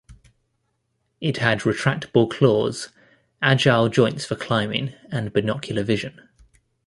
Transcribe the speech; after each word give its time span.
It 1.19 1.37
had 1.37 1.59
retractable 1.59 2.27
claws, 2.27 2.89
agile 3.39 3.87
joints 3.87 4.25
for 4.25 4.35
climbing, 4.35 4.95
and 5.11 5.31
binocular 5.31 5.83
vision. 5.83 6.27